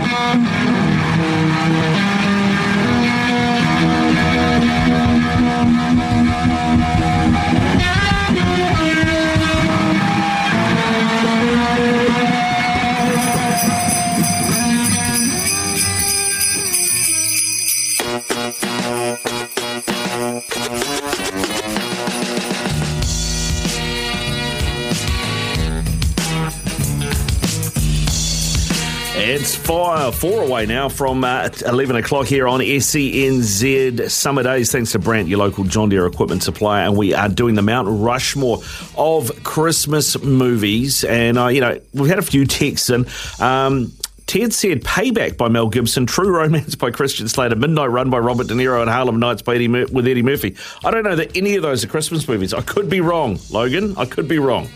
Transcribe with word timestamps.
It's 0.00 0.68
four, 29.68 30.12
four 30.12 30.44
away 30.44 30.64
now 30.64 30.88
from 30.88 31.22
uh, 31.22 31.50
11 31.66 31.96
o'clock 31.96 32.26
here 32.26 32.48
on 32.48 32.60
SENZ 32.60 34.10
Summer 34.10 34.42
Days. 34.42 34.72
Thanks 34.72 34.92
to 34.92 34.98
Brant, 34.98 35.28
your 35.28 35.40
local 35.40 35.64
John 35.64 35.90
Deere 35.90 36.06
equipment 36.06 36.42
supplier. 36.42 36.86
And 36.86 36.96
we 36.96 37.12
are 37.12 37.28
doing 37.28 37.54
the 37.54 37.60
Mount 37.60 37.86
Rushmore 37.90 38.62
of 38.96 39.44
Christmas 39.44 40.22
movies. 40.22 41.04
And, 41.04 41.36
uh, 41.36 41.48
you 41.48 41.60
know, 41.60 41.78
we've 41.92 42.08
had 42.08 42.18
a 42.18 42.22
few 42.22 42.46
texts 42.46 42.88
and. 42.88 43.06
Um, 43.40 43.92
Ted 44.26 44.52
said 44.52 44.84
Payback 44.84 45.38
by 45.38 45.48
Mel 45.48 45.70
Gibson, 45.70 46.04
True 46.04 46.28
Romance 46.28 46.74
by 46.74 46.90
Christian 46.90 47.28
Slater, 47.28 47.56
Midnight 47.56 47.86
Run 47.86 48.10
by 48.10 48.18
Robert 48.18 48.46
De 48.46 48.52
Niro, 48.52 48.82
and 48.82 48.90
Harlem 48.90 49.18
Nights 49.18 49.40
by 49.40 49.54
Eddie 49.54 49.68
Mur- 49.68 49.86
with 49.90 50.06
Eddie 50.06 50.22
Murphy. 50.22 50.54
I 50.84 50.90
don't 50.90 51.02
know 51.02 51.16
that 51.16 51.34
any 51.34 51.56
of 51.56 51.62
those 51.62 51.82
are 51.82 51.88
Christmas 51.88 52.28
movies. 52.28 52.52
I 52.52 52.60
could 52.60 52.90
be 52.90 53.00
wrong, 53.00 53.38
Logan. 53.50 53.94
I 53.96 54.04
could 54.04 54.28
be 54.28 54.38
wrong. 54.38 54.68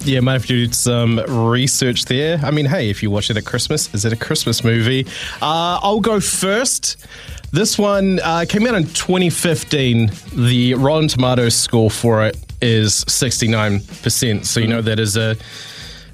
Yeah, 0.00 0.20
might 0.20 0.34
have 0.34 0.46
to 0.46 0.66
do 0.66 0.72
some 0.72 1.18
research 1.48 2.04
there. 2.04 2.38
I 2.42 2.50
mean, 2.50 2.66
hey, 2.66 2.90
if 2.90 3.02
you 3.02 3.10
watch 3.10 3.30
it 3.30 3.36
at 3.36 3.44
Christmas, 3.44 3.92
is 3.94 4.04
it 4.04 4.12
a 4.12 4.16
Christmas 4.16 4.62
movie? 4.62 5.06
Uh, 5.40 5.78
I'll 5.82 6.00
go 6.00 6.20
first. 6.20 7.06
This 7.52 7.78
one 7.78 8.20
uh, 8.22 8.44
came 8.48 8.66
out 8.66 8.74
in 8.74 8.84
2015. 8.84 10.10
The 10.34 10.74
Rotten 10.74 11.08
Tomatoes 11.08 11.54
score 11.54 11.90
for 11.90 12.24
it 12.26 12.36
is 12.60 13.04
69%. 13.04 14.44
So 14.44 14.60
you 14.60 14.66
know 14.66 14.82
that 14.82 14.98
is 14.98 15.16
a 15.16 15.36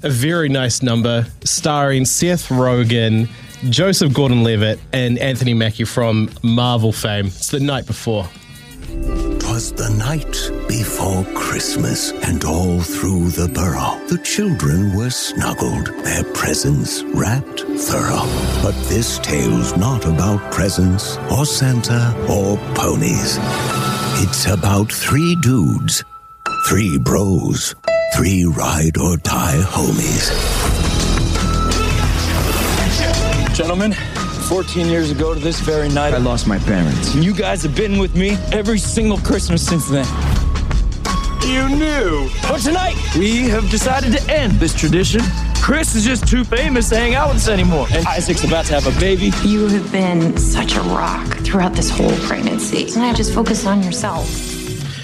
a 0.03 0.09
very 0.09 0.49
nice 0.49 0.81
number, 0.81 1.27
starring 1.43 2.05
Seth 2.05 2.49
Rogen, 2.49 3.29
Joseph 3.69 4.13
Gordon-Levitt, 4.13 4.79
and 4.93 5.19
Anthony 5.19 5.53
Mackie 5.53 5.83
from 5.83 6.29
Marvel 6.41 6.91
fame. 6.91 7.27
It's 7.27 7.49
the 7.49 7.59
night 7.59 7.85
before. 7.85 8.27
Twas 9.51 9.73
the 9.73 9.89
night 9.89 10.33
before 10.69 11.25
Christmas, 11.35 12.11
and 12.23 12.41
all 12.45 12.79
through 12.79 13.31
the 13.31 13.49
borough 13.49 13.99
the 14.07 14.17
children 14.19 14.95
were 14.95 15.09
snuggled, 15.09 15.87
their 16.05 16.23
presents 16.33 17.03
wrapped 17.13 17.59
thorough. 17.59 18.25
But 18.63 18.75
this 18.87 19.19
tale's 19.19 19.75
not 19.75 20.05
about 20.05 20.39
presents, 20.53 21.17
or 21.29 21.45
Santa, 21.45 22.15
or 22.29 22.55
ponies. 22.75 23.39
It's 24.23 24.45
about 24.45 24.89
three 24.89 25.35
dudes, 25.41 26.01
three 26.69 26.97
bros, 26.97 27.75
three 28.15 28.45
ride 28.45 28.97
or 28.97 29.17
die 29.17 29.61
homies. 29.67 30.31
Gentlemen, 33.53 33.95
14 34.51 34.87
years 34.87 35.11
ago 35.11 35.33
to 35.33 35.39
this 35.39 35.61
very 35.61 35.87
night, 35.87 36.13
I 36.13 36.17
lost 36.17 36.45
my 36.45 36.59
parents. 36.59 37.13
And 37.13 37.23
you 37.23 37.33
guys 37.33 37.63
have 37.63 37.73
been 37.73 37.97
with 37.99 38.17
me 38.17 38.31
every 38.51 38.79
single 38.79 39.17
Christmas 39.19 39.65
since 39.65 39.87
then. 39.87 40.05
You 41.47 41.69
knew. 41.69 42.29
But 42.41 42.59
tonight, 42.59 42.97
we 43.17 43.47
have 43.47 43.69
decided 43.69 44.11
to 44.11 44.29
end 44.29 44.51
this 44.59 44.73
tradition. 44.73 45.21
Chris 45.61 45.95
is 45.95 46.03
just 46.03 46.27
too 46.27 46.43
famous 46.43 46.89
to 46.89 46.97
hang 46.97 47.15
out 47.15 47.29
with 47.29 47.37
us 47.37 47.47
anymore. 47.47 47.87
And 47.93 48.05
Isaac's 48.05 48.43
about 48.43 48.65
to 48.65 48.73
have 48.73 48.93
a 48.93 48.99
baby. 48.99 49.31
You 49.45 49.69
have 49.69 49.89
been 49.89 50.35
such 50.35 50.75
a 50.75 50.81
rock 50.81 51.27
throughout 51.45 51.71
this 51.71 51.89
whole 51.89 52.11
pregnancy. 52.27 52.91
And 52.93 53.03
I 53.03 53.13
just 53.13 53.33
focus 53.33 53.65
on 53.65 53.81
yourself. 53.81 54.50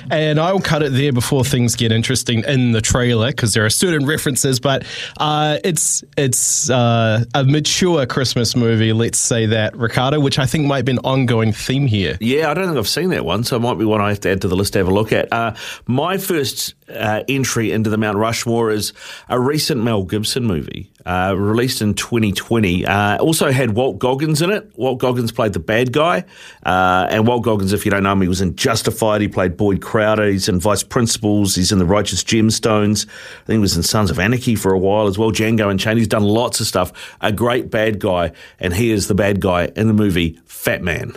And 0.09 0.40
I'll 0.40 0.59
cut 0.59 0.84
it 0.84 0.94
there 0.94 1.12
before 1.12 1.44
things 1.44 1.75
get 1.75 1.91
interesting 1.91 2.44
in 2.45 2.72
the 2.72 2.81
trailer 2.81 3.28
because 3.28 3.53
there 3.53 3.66
are 3.66 3.69
certain 3.69 4.06
references, 4.06 4.59
but 4.59 4.85
uh, 5.19 5.59
it's 5.63 6.03
it's 6.18 6.69
uh, 6.69 7.25
a 7.34 7.44
mature 7.44 8.06
Christmas 8.06 8.56
movie, 8.56 8.94
let's 8.94 9.19
say 9.19 9.45
that, 9.47 9.75
Ricardo, 9.75 10.19
which 10.19 10.40
I 10.40 10.45
think 10.45 10.66
might 10.66 10.85
be 10.85 10.94
an 10.94 11.00
ongoing 11.00 11.51
theme 11.51 11.88
here. 11.88 12.18
Yeah, 12.19 12.50
I 12.50 12.53
don't 12.53 12.66
think 12.66 12.78
I've 12.78 12.88
seen 12.88 13.09
that 13.09 13.25
one, 13.25 13.44
so 13.44 13.56
it 13.56 13.59
might 13.59 13.78
be 13.78 13.85
one 13.85 14.01
I 14.01 14.09
have 14.09 14.22
to 14.22 14.31
add 14.31 14.41
to 14.41 14.47
the 14.47 14.56
list 14.56 14.73
to 14.73 14.79
have 14.79 14.88
a 14.88 14.94
look 14.94 15.12
at. 15.12 15.31
Uh, 15.31 15.56
my 15.88 16.18
first 16.18 16.75
uh, 16.90 17.24
entry 17.28 17.72
into 17.72 17.90
the 17.90 17.98
Mount 17.98 18.18
Rushmore 18.18 18.72
is 18.72 18.94
a 19.30 19.40
recent 19.40 19.84
Mel 19.84 20.03
Gibson 20.03 20.46
movie 20.46 20.92
uh, 21.06 21.34
released 21.38 21.81
in 21.81 21.94
2020. 21.94 22.86
Uh, 22.86 23.18
also 23.18 23.52
had 23.52 23.72
Walt 23.72 23.98
Goggins 23.98 24.42
in 24.42 24.52
it. 24.52 24.72
Walt 24.75 25.00
Goggins 25.00 25.31
played 25.31 25.53
the 25.53 25.59
bad 25.59 25.94
guy, 25.94 26.25
uh, 26.66 27.08
and 27.09 27.28
Walt 27.28 27.44
Goggins, 27.44 27.74
if 27.74 27.86
you 27.86 27.92
don't 27.92 28.03
know 28.03 28.12
him, 28.12 28.22
he 28.22 28.28
was 28.28 28.42
in 28.42 28.56
Justified. 28.56 29.22
He 29.22 29.28
played 29.28 29.58
Boyd 29.58 29.81
Crowder. 29.81 30.28
He's 30.28 30.50
in 30.50 30.59
Vice 30.59 30.84
Principals. 30.84 31.56
He's 31.56 31.72
in 31.72 31.80
The 31.80 31.86
Righteous 31.86 32.24
Gemstones. 32.24 33.08
I 33.08 33.46
think 33.46 33.58
he 33.58 33.59
was 33.59 33.78
in 33.78 33.84
Sons 33.84 34.12
of 34.12 34.19
Anarchy 34.19 34.56
for 34.56 34.74
a 34.74 34.80
while 34.80 35.08
as 35.08 35.18
well. 35.18 35.31
Django 35.31 35.69
Unchained. 35.69 35.98
He's 36.00 36.08
done 36.08 36.24
lots 36.24 36.59
of 36.59 36.68
stuff. 36.68 37.16
A 37.22 37.31
great 37.31 37.69
bad 37.69 38.00
guy, 38.00 38.31
and 38.59 38.74
he 38.74 38.92
is 38.92 39.08
the 39.08 39.16
bad 39.16 39.40
guy 39.40 39.72
in 39.75 39.88
the 39.88 39.94
movie 39.94 40.40
Fat 40.46 40.81
Man. 40.81 41.14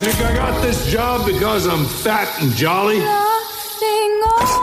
Think 0.00 0.14
I 0.20 0.34
got 0.34 0.62
this 0.62 0.90
job 0.92 1.26
because 1.26 1.66
I'm 1.66 1.84
fat 1.84 2.40
and 2.40 2.52
jolly? 2.52 3.00
Jingle 3.00 4.57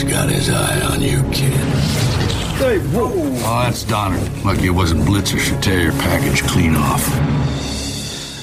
fat 0.00 0.08
man's 0.08 0.12
got 0.12 0.30
his 0.30 0.50
eye 0.50 0.80
on 0.92 1.00
you, 1.00 1.22
kid. 1.30 1.52
Hey, 2.58 2.78
whoa. 2.78 3.10
Oh, 3.12 3.62
that's 3.62 3.84
Donner. 3.84 4.20
Lucky 4.44 4.66
it 4.66 4.70
wasn't 4.70 5.02
Blitzen 5.02 5.38
should 5.38 5.62
tear 5.62 5.80
your 5.80 5.92
package 5.92 6.42
clean 6.42 6.74
off. 6.76 7.06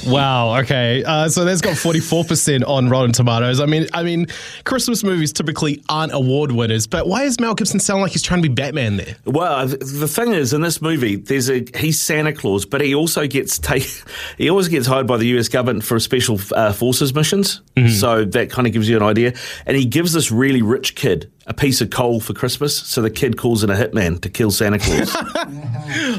Wow. 0.08 0.60
Okay. 0.62 1.04
Uh, 1.04 1.28
so 1.28 1.44
that's 1.44 1.60
got 1.60 1.76
forty 1.76 2.00
four 2.00 2.24
percent 2.24 2.64
on 2.64 2.90
Rotten 2.90 3.12
Tomatoes. 3.12 3.60
I 3.60 3.66
mean, 3.66 3.88
I 3.94 4.04
mean, 4.04 4.28
Christmas 4.64 5.04
movies 5.04 5.34
typically 5.34 5.84
aren't 5.90 6.14
award 6.14 6.54
winners, 6.54 6.88
but 6.88 7.08
why 7.10 7.26
does 7.26 7.42
Mel 7.42 7.54
Gibson 7.56 7.82
sound 7.82 8.02
like 8.02 8.14
he's 8.14 8.24
trying 8.24 8.42
to 8.42 8.48
be 8.48 8.54
Batman 8.56 8.96
there? 8.96 9.18
Well, 9.26 9.68
the 9.68 10.08
thing 10.08 10.32
is, 10.32 10.54
in 10.54 10.62
this 10.62 10.82
movie, 10.82 11.18
there's 11.18 11.50
a 11.50 11.66
he's 11.76 12.00
Santa 12.00 12.32
Claus, 12.32 12.66
but 12.66 12.80
he 12.80 12.96
also 12.96 13.28
gets 13.28 13.60
take, 13.60 13.84
he 14.38 14.50
always 14.50 14.70
gets 14.70 14.88
hired 14.88 15.08
by 15.08 15.18
the 15.18 15.28
U.S. 15.28 15.50
government 15.50 15.84
for 15.84 16.00
special 16.00 16.40
uh, 16.56 16.72
forces 16.72 17.14
missions. 17.14 17.62
So 18.00 18.26
that 18.26 18.50
kind 18.50 18.66
of 18.66 18.74
gives 18.74 18.88
you 18.90 18.96
an 18.98 19.04
idea. 19.04 19.34
And 19.66 19.76
he 19.76 19.86
gives 19.86 20.14
this 20.14 20.32
really 20.32 20.62
rich 20.62 20.96
kid 20.96 21.30
a 21.48 21.54
piece 21.54 21.82
of 21.82 21.90
coal 21.90 22.20
for 22.20 22.34
Christmas, 22.34 22.78
so 22.78 23.02
the 23.02 23.10
kid 23.10 23.38
calls 23.38 23.64
in 23.64 23.70
a 23.70 23.74
hitman 23.74 24.22
to 24.22 24.30
kill 24.30 24.52
Santa 24.52 24.80
Claus. 24.80 25.16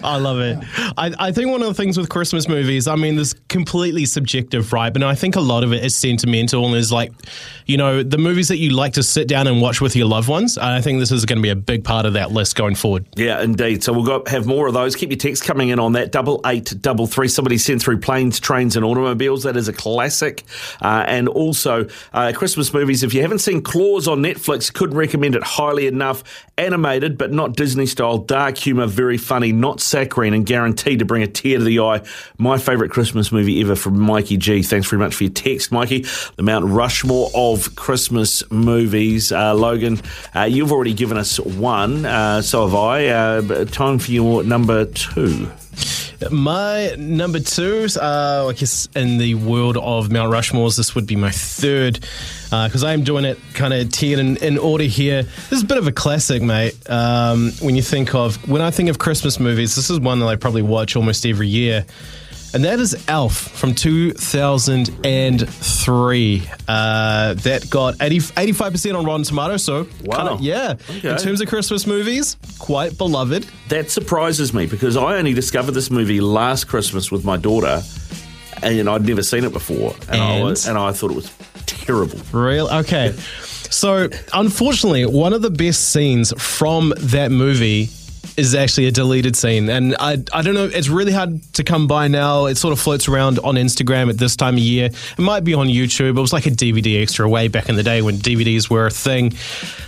I 0.04 0.16
love 0.18 0.40
it. 0.40 0.58
I, 0.96 1.12
I 1.18 1.32
think 1.32 1.50
one 1.50 1.62
of 1.62 1.68
the 1.68 1.74
things 1.74 1.98
with 1.98 2.08
Christmas 2.08 2.48
movies, 2.48 2.86
I 2.86 2.96
mean, 2.96 3.16
there's 3.16 3.34
completely 3.48 4.04
subjective, 4.04 4.72
right? 4.72 4.92
But 4.92 5.02
I 5.02 5.14
think 5.14 5.36
a 5.36 5.40
lot 5.40 5.64
of 5.64 5.72
it 5.72 5.84
is 5.84 5.96
sentimental 5.96 6.66
and 6.66 6.74
is 6.74 6.92
like, 6.92 7.12
you 7.66 7.76
know, 7.76 8.02
the 8.02 8.18
movies 8.18 8.48
that 8.48 8.58
you 8.58 8.70
like 8.70 8.94
to 8.94 9.02
sit 9.02 9.28
down 9.28 9.46
and 9.46 9.60
watch 9.60 9.80
with 9.80 9.94
your 9.94 10.06
loved 10.06 10.28
ones. 10.28 10.56
And 10.56 10.66
I 10.66 10.80
think 10.80 10.98
this 10.98 11.12
is 11.12 11.24
going 11.24 11.38
to 11.38 11.42
be 11.42 11.50
a 11.50 11.56
big 11.56 11.84
part 11.84 12.06
of 12.06 12.14
that 12.14 12.32
list 12.32 12.56
going 12.56 12.74
forward. 12.74 13.06
Yeah, 13.16 13.42
indeed. 13.42 13.84
So 13.84 13.92
we'll 13.92 14.04
go, 14.04 14.22
have 14.26 14.46
more 14.46 14.66
of 14.66 14.74
those. 14.74 14.96
Keep 14.96 15.10
your 15.10 15.18
texts 15.18 15.44
coming 15.44 15.68
in 15.68 15.78
on 15.78 15.92
that 15.92 16.12
double 16.12 16.40
eight 16.46 16.74
double 16.80 17.06
three. 17.06 17.28
Somebody 17.28 17.58
sent 17.58 17.82
through 17.82 17.98
planes, 17.98 18.40
trains, 18.40 18.76
and 18.76 18.84
automobiles. 18.84 19.42
That 19.42 19.56
is 19.56 19.68
a 19.68 19.72
classic. 19.72 20.44
Uh, 20.80 21.04
and 21.06 21.28
also 21.28 21.86
uh, 22.12 22.32
Christmas 22.34 22.72
movies. 22.72 23.02
If 23.02 23.14
you 23.14 23.22
haven't 23.22 23.40
seen 23.40 23.62
Klaus 23.62 24.06
on 24.06 24.20
Netflix, 24.20 24.72
couldn't 24.72 24.96
recommend 24.96 25.34
it 25.34 25.42
highly 25.42 25.86
enough. 25.86 26.24
Animated, 26.56 27.18
but 27.18 27.32
not 27.32 27.54
Disney 27.54 27.86
style. 27.86 28.18
Dark 28.18 28.56
humor, 28.56 28.86
very 28.86 29.18
funny. 29.18 29.52
Not 29.60 29.80
saccharine 29.80 30.34
and 30.34 30.46
guaranteed 30.46 31.00
to 31.00 31.04
bring 31.04 31.22
a 31.22 31.26
tear 31.26 31.58
to 31.58 31.64
the 31.64 31.80
eye. 31.80 32.02
My 32.38 32.58
favourite 32.58 32.90
Christmas 32.90 33.32
movie 33.32 33.60
ever 33.60 33.76
from 33.76 33.98
Mikey 33.98 34.36
G. 34.36 34.62
Thanks 34.62 34.88
very 34.88 35.00
much 35.00 35.14
for 35.14 35.24
your 35.24 35.32
text, 35.32 35.72
Mikey. 35.72 36.06
The 36.36 36.42
Mount 36.42 36.66
Rushmore 36.66 37.30
of 37.34 37.74
Christmas 37.76 38.48
movies. 38.50 39.32
Uh, 39.32 39.54
Logan, 39.54 40.00
uh, 40.34 40.42
you've 40.42 40.72
already 40.72 40.94
given 40.94 41.16
us 41.16 41.38
one, 41.40 42.04
uh, 42.04 42.42
so 42.42 42.66
have 42.66 42.74
I. 42.74 43.06
Uh, 43.06 43.64
time 43.64 43.98
for 43.98 44.10
your 44.10 44.42
number 44.42 44.84
two. 44.84 45.50
My 46.30 46.94
number 46.98 47.38
two, 47.38 47.86
uh, 48.00 48.46
I 48.48 48.52
guess 48.52 48.88
in 48.96 49.18
the 49.18 49.34
world 49.34 49.76
of 49.76 50.10
Mount 50.10 50.32
Rushmores, 50.32 50.76
this 50.76 50.94
would 50.96 51.06
be 51.06 51.14
my 51.14 51.30
third 51.30 52.00
because 52.50 52.82
I 52.82 52.92
am 52.92 53.04
doing 53.04 53.24
it 53.24 53.38
kind 53.54 53.72
of 53.72 53.92
tiered 53.92 54.18
in, 54.18 54.36
in 54.38 54.58
order 54.58 54.84
here. 54.84 55.22
This 55.22 55.52
is 55.52 55.62
a 55.62 55.66
bit 55.66 55.78
of 55.78 55.86
a 55.86 55.92
classic, 55.92 56.42
mate. 56.42 56.74
Um, 56.90 57.52
when 57.60 57.76
you 57.76 57.82
think 57.82 58.14
of, 58.16 58.48
when 58.48 58.62
I 58.62 58.72
think 58.72 58.88
of 58.88 58.98
Christmas 58.98 59.38
movies, 59.38 59.76
this 59.76 59.90
is 59.90 60.00
one 60.00 60.18
that 60.18 60.26
I 60.26 60.34
probably 60.34 60.62
watch 60.62 60.96
almost 60.96 61.24
every 61.24 61.48
year. 61.48 61.86
And 62.54 62.64
that 62.64 62.80
is 62.80 62.96
Elf 63.08 63.36
from 63.36 63.74
2003. 63.74 66.42
Uh, 66.66 67.34
that 67.34 67.68
got 67.70 67.94
80, 68.00 68.18
85% 68.20 68.98
on 68.98 69.04
Rotten 69.04 69.22
Tomatoes. 69.24 69.64
So, 69.64 69.86
Wow. 70.04 70.16
kinda- 70.16 70.38
yeah. 70.42 70.74
Okay. 70.98 71.10
In 71.10 71.16
terms 71.18 71.40
of 71.40 71.48
Christmas 71.48 71.86
movies, 71.86 72.36
quite 72.58 72.96
beloved. 72.98 73.46
That 73.68 73.90
surprises 73.90 74.52
me 74.54 74.66
because 74.66 74.96
I 74.96 75.16
only 75.18 75.34
discovered 75.34 75.72
this 75.72 75.90
movie 75.90 76.20
last 76.20 76.66
Christmas 76.68 77.10
with 77.10 77.24
my 77.24 77.36
daughter, 77.36 77.82
and 78.62 78.88
I'd 78.88 79.06
never 79.06 79.22
seen 79.22 79.44
it 79.44 79.52
before, 79.52 79.94
and, 80.10 80.20
I, 80.20 80.42
was, 80.42 80.66
and 80.66 80.78
I 80.78 80.92
thought 80.92 81.10
it 81.10 81.16
was 81.16 81.30
terrible. 81.66 82.18
Real? 82.32 82.68
Okay. 82.68 83.12
So, 83.70 84.08
unfortunately, 84.32 85.04
one 85.04 85.34
of 85.34 85.42
the 85.42 85.50
best 85.50 85.92
scenes 85.92 86.32
from 86.38 86.94
that 86.98 87.30
movie 87.30 87.90
is 88.38 88.54
actually 88.54 88.86
a 88.86 88.92
deleted 88.92 89.34
scene. 89.34 89.68
And 89.68 89.96
I, 89.98 90.16
I 90.32 90.42
don't 90.42 90.54
know, 90.54 90.66
it's 90.66 90.88
really 90.88 91.10
hard 91.10 91.42
to 91.54 91.64
come 91.64 91.88
by 91.88 92.06
now. 92.06 92.46
It 92.46 92.56
sort 92.56 92.72
of 92.72 92.78
floats 92.78 93.08
around 93.08 93.40
on 93.40 93.56
Instagram 93.56 94.08
at 94.10 94.16
this 94.16 94.36
time 94.36 94.54
of 94.54 94.60
year. 94.60 94.86
It 94.86 95.18
might 95.18 95.42
be 95.42 95.54
on 95.54 95.66
YouTube. 95.66 96.16
It 96.16 96.20
was 96.20 96.32
like 96.32 96.46
a 96.46 96.50
DVD 96.50 97.02
extra 97.02 97.28
way 97.28 97.48
back 97.48 97.68
in 97.68 97.74
the 97.74 97.82
day 97.82 98.00
when 98.00 98.14
DVDs 98.14 98.70
were 98.70 98.86
a 98.86 98.90
thing. 98.90 99.34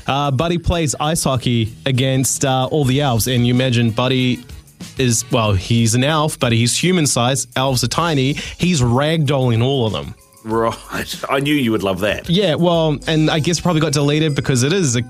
Uh, 0.06 0.32
Buddy 0.32 0.58
plays 0.58 0.96
ice 0.98 1.22
hockey 1.22 1.72
against 1.86 2.44
uh, 2.44 2.66
all 2.66 2.84
the 2.84 3.00
elves. 3.00 3.28
And 3.28 3.46
you 3.46 3.54
imagine 3.54 3.92
Buddy 3.92 4.44
is, 4.98 5.24
well, 5.30 5.52
he's 5.52 5.94
an 5.94 6.02
elf, 6.02 6.36
but 6.38 6.50
he's 6.50 6.76
human 6.76 7.06
sized. 7.06 7.56
Elves 7.56 7.84
are 7.84 7.88
tiny. 7.88 8.32
He's 8.32 8.80
ragdolling 8.80 9.62
all 9.62 9.86
of 9.86 9.92
them. 9.92 10.16
Right. 10.44 11.22
I 11.28 11.38
knew 11.38 11.54
you 11.54 11.70
would 11.70 11.84
love 11.84 12.00
that. 12.00 12.28
Yeah, 12.28 12.56
well, 12.56 12.98
and 13.06 13.30
I 13.30 13.38
guess 13.38 13.60
probably 13.60 13.80
got 13.80 13.92
deleted 13.92 14.34
because 14.34 14.64
it 14.64 14.72
is 14.72 14.96
a, 14.96 15.02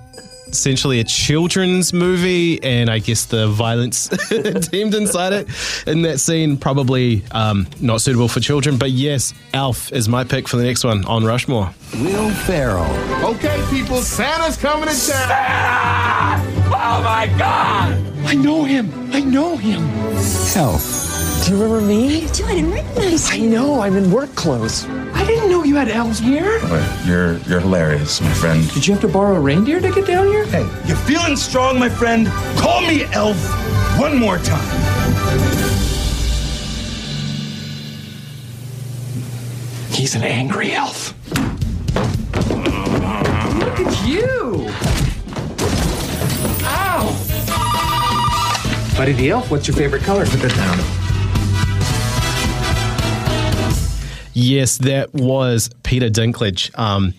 essentially 0.52 1.00
a 1.00 1.04
children's 1.04 1.92
movie, 1.92 2.62
and 2.62 2.90
I 2.90 2.98
guess 2.98 3.24
the 3.26 3.48
violence 3.48 4.08
deemed 4.70 4.94
inside 4.94 5.32
it 5.32 5.48
in 5.86 6.02
that 6.02 6.20
scene 6.20 6.56
probably 6.56 7.22
um, 7.30 7.66
not 7.80 8.00
suitable 8.00 8.28
for 8.28 8.40
children. 8.40 8.76
But 8.78 8.90
yes, 8.90 9.32
Elf 9.54 9.92
is 9.92 10.08
my 10.08 10.24
pick 10.24 10.48
for 10.48 10.56
the 10.56 10.64
next 10.64 10.84
one 10.84 11.04
on 11.06 11.24
Rushmore. 11.24 11.70
Will 11.94 12.30
Ferrell, 12.30 12.86
Okay, 13.24 13.62
people, 13.70 13.98
Santa's 14.02 14.56
coming 14.56 14.88
to 14.88 14.94
town. 15.10 16.40
Oh 16.66 17.02
my 17.02 17.26
god! 17.38 17.94
I 18.26 18.34
know 18.34 18.64
him! 18.64 18.90
I 19.12 19.20
know 19.20 19.56
him! 19.56 19.82
Elf, 20.56 21.44
Do 21.44 21.52
you 21.52 21.62
remember 21.62 21.80
me? 21.86 22.20
Dude, 22.32 22.46
I 22.46 22.54
didn't 22.54 22.72
recognize 22.72 23.30
I 23.30 23.38
know, 23.38 23.80
I'm 23.80 23.96
in 23.96 24.10
work 24.10 24.34
clothes. 24.34 24.86
I 25.76 25.84
didn't 25.84 25.94
know 25.94 26.04
you 26.04 26.04
had 26.04 26.06
elves 26.06 26.18
here. 26.18 26.58
Oh, 26.62 27.04
you're 27.06 27.38
you're 27.48 27.60
hilarious, 27.60 28.20
my 28.20 28.32
friend. 28.34 28.68
Did 28.72 28.86
you 28.86 28.92
have 28.92 29.00
to 29.02 29.08
borrow 29.08 29.36
a 29.36 29.40
reindeer 29.40 29.80
to 29.80 29.90
get 29.90 30.06
down 30.06 30.26
here? 30.26 30.44
Hey, 30.46 30.66
you're 30.86 30.96
feeling 30.96 31.36
strong, 31.36 31.78
my 31.78 31.88
friend? 31.88 32.26
Call 32.56 32.80
me 32.80 33.04
Elf 33.12 33.36
one 33.98 34.18
more 34.18 34.38
time. 34.38 34.66
He's 39.92 40.14
an 40.14 40.22
angry 40.22 40.72
elf. 40.72 41.14
Look 43.58 43.80
at 43.80 44.06
you! 44.08 44.66
Ow! 46.64 47.16
Buddy 48.96 49.12
the 49.12 49.30
elf, 49.30 49.50
what's 49.50 49.68
your 49.68 49.76
favorite 49.76 50.02
color? 50.02 50.26
Put 50.26 50.40
that 50.40 50.54
down. 50.56 50.99
Yes, 54.32 54.78
that 54.78 55.12
was 55.12 55.70
Peter 55.82 56.08
Dinklage 56.08 56.76
um, 56.78 57.14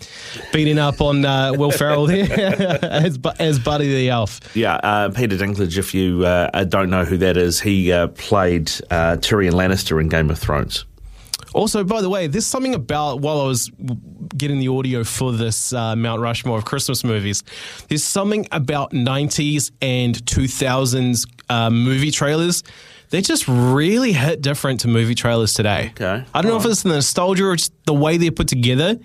beating 0.53 0.79
up 0.79 1.01
on 1.01 1.25
uh, 1.25 1.53
Will 1.53 1.71
Ferrell 1.71 2.07
there 2.07 2.79
as, 2.81 3.19
as 3.37 3.59
Buddy 3.59 3.93
the 3.93 4.09
Elf. 4.09 4.39
Yeah, 4.55 4.75
uh, 4.75 5.09
Peter 5.09 5.35
Dinklage, 5.35 5.77
if 5.77 5.93
you 5.93 6.25
uh, 6.25 6.63
don't 6.65 6.89
know 6.89 7.03
who 7.03 7.17
that 7.17 7.37
is, 7.37 7.59
he 7.59 7.91
uh, 7.91 8.07
played 8.07 8.71
uh, 8.89 9.17
Tyrion 9.17 9.53
Lannister 9.53 9.99
in 9.99 10.07
Game 10.07 10.29
of 10.29 10.39
Thrones. 10.39 10.85
Also, 11.53 11.83
by 11.83 12.01
the 12.01 12.09
way, 12.09 12.27
there's 12.27 12.45
something 12.45 12.73
about 12.73 13.19
while 13.19 13.41
I 13.41 13.45
was 13.45 13.69
getting 14.37 14.59
the 14.59 14.69
audio 14.69 15.03
for 15.03 15.33
this 15.33 15.73
uh, 15.73 15.95
Mount 15.97 16.21
Rushmore 16.21 16.57
of 16.57 16.65
Christmas 16.65 17.03
movies, 17.03 17.43
there's 17.89 18.03
something 18.03 18.47
about 18.51 18.91
90s 18.91 19.71
and 19.81 20.15
2000s 20.25 21.27
uh, 21.49 21.69
movie 21.69 22.11
trailers. 22.11 22.63
They 23.11 23.21
just 23.21 23.47
really 23.47 24.13
hit 24.13 24.41
different 24.41 24.79
to 24.81 24.87
movie 24.87 25.15
trailers 25.15 25.53
today. 25.53 25.91
Okay. 25.91 26.23
I 26.33 26.41
don't 26.41 26.51
know 26.51 26.57
if 26.57 26.65
it's 26.65 26.83
the 26.83 26.89
nostalgia 26.89 27.45
or 27.45 27.55
just 27.57 27.73
the 27.85 27.93
way 27.93 28.17
they're 28.17 28.31
put 28.31 28.47
together. 28.47 28.97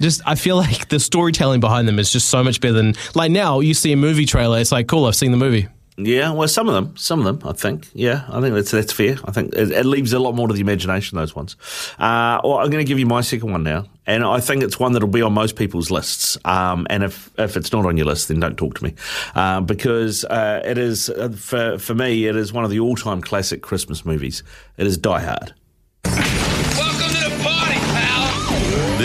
Just, 0.00 0.20
I 0.26 0.34
feel 0.34 0.56
like 0.64 0.88
the 0.90 1.00
storytelling 1.00 1.60
behind 1.60 1.88
them 1.88 1.98
is 1.98 2.12
just 2.12 2.28
so 2.28 2.44
much 2.44 2.60
better 2.60 2.74
than 2.74 2.94
like 3.14 3.32
now. 3.32 3.60
You 3.60 3.74
see 3.74 3.92
a 3.92 3.96
movie 3.96 4.26
trailer, 4.26 4.58
it's 4.58 4.70
like, 4.70 4.86
cool, 4.86 5.06
I've 5.06 5.16
seen 5.16 5.32
the 5.32 5.38
movie. 5.38 5.66
Yeah, 6.00 6.30
well, 6.30 6.46
some 6.46 6.68
of 6.68 6.74
them, 6.74 6.96
some 6.96 7.18
of 7.18 7.24
them, 7.24 7.48
I 7.48 7.52
think. 7.52 7.88
Yeah, 7.92 8.24
I 8.28 8.40
think 8.40 8.54
that's 8.54 8.70
that's 8.70 8.92
fair. 8.92 9.16
I 9.24 9.32
think 9.32 9.52
it, 9.54 9.72
it 9.72 9.84
leaves 9.84 10.12
a 10.12 10.20
lot 10.20 10.36
more 10.36 10.46
to 10.46 10.54
the 10.54 10.60
imagination. 10.60 11.18
Those 11.18 11.34
ones. 11.34 11.56
Uh, 11.98 12.40
well, 12.44 12.58
I'm 12.58 12.70
going 12.70 12.84
to 12.84 12.88
give 12.88 13.00
you 13.00 13.06
my 13.06 13.20
second 13.20 13.50
one 13.50 13.64
now, 13.64 13.86
and 14.06 14.22
I 14.24 14.38
think 14.38 14.62
it's 14.62 14.78
one 14.78 14.92
that'll 14.92 15.08
be 15.08 15.22
on 15.22 15.32
most 15.32 15.56
people's 15.56 15.90
lists. 15.90 16.38
Um, 16.44 16.86
and 16.88 17.02
if 17.02 17.30
if 17.36 17.56
it's 17.56 17.72
not 17.72 17.84
on 17.84 17.96
your 17.96 18.06
list, 18.06 18.28
then 18.28 18.38
don't 18.38 18.56
talk 18.56 18.76
to 18.76 18.84
me, 18.84 18.94
uh, 19.34 19.60
because 19.60 20.24
uh, 20.24 20.62
it 20.64 20.78
is 20.78 21.10
uh, 21.10 21.30
for 21.30 21.78
for 21.78 21.94
me, 21.96 22.26
it 22.26 22.36
is 22.36 22.52
one 22.52 22.62
of 22.62 22.70
the 22.70 22.78
all 22.78 22.94
time 22.94 23.20
classic 23.20 23.60
Christmas 23.62 24.04
movies. 24.04 24.44
It 24.76 24.86
is 24.86 24.98
Die 24.98 25.20
Hard. 25.20 25.52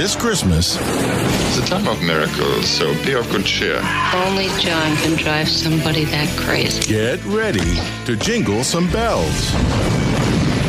This 0.03 0.17
Christmas, 0.17 0.77
It's 0.81 1.59
a 1.59 1.65
time 1.65 1.87
of 1.87 2.03
miracles, 2.03 2.67
so 2.67 2.93
be 3.05 3.13
of 3.13 3.25
good 3.31 3.45
cheer. 3.45 3.77
Only 4.13 4.49
John 4.59 4.97
can 4.97 5.15
drive 5.15 5.47
somebody 5.47 6.03
that 6.03 6.27
crazy. 6.37 6.81
get 6.85 7.23
ready 7.23 7.79
to 8.03 8.17
jingle 8.17 8.65
some 8.65 8.91
bells 8.91 9.53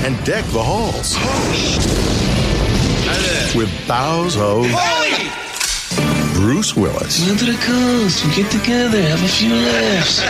and 0.07 0.15
deck 0.25 0.45
the 0.53 0.63
halls 0.63 1.17
with 3.57 3.69
bows 3.89 4.37
of 4.37 4.63
Bruce 6.35 6.77
Willis, 6.77 7.29
Into 7.29 7.47
the 7.47 7.59
coast, 7.59 8.25
we 8.25 8.37
get 8.37 8.53
together, 8.53 9.03
have 9.03 9.21
a 9.21 9.27
few 9.27 9.53
laughs. 9.53 10.23